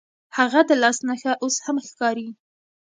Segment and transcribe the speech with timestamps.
[0.37, 2.27] هغه د لاس نښه اوس هم ښکاري.